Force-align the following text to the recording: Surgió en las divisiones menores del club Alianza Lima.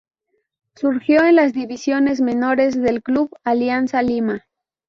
Surgió 0.73 1.23
en 1.25 1.35
las 1.35 1.53
divisiones 1.53 2.21
menores 2.21 2.73
del 2.73 3.03
club 3.03 3.29
Alianza 3.43 4.01
Lima. 4.01 4.47